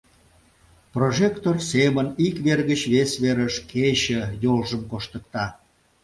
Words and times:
Прожектор 0.93 1.55
семын 1.71 2.07
ик 2.25 2.35
вер 2.45 2.59
гыч 2.69 2.81
вес 2.93 3.11
верыш 3.23 3.55
кече 3.71 4.21
йолжым 4.43 4.81
коштыкта. 4.91 5.45